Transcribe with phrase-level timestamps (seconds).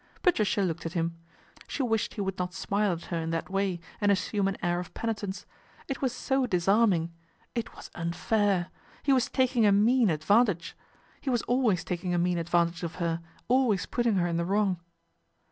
[0.23, 1.15] Patricia looked at him.
[1.67, 4.79] She wished he would not smile at her in that way and assume an air
[4.79, 5.45] of penitence.
[5.87, 7.13] It was so disarming.
[7.53, 8.71] It was unfair.
[9.03, 10.75] He was taking a mean advantage.
[11.21, 14.79] He was always taking a mean advantage of her, always putting her in the wrong.